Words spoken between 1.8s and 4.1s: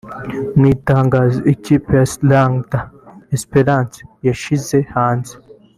ya Sagrada Esperanca